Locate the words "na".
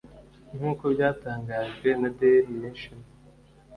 2.01-2.09